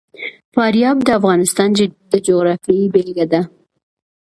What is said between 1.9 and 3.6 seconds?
د جغرافیې بېلګه ده.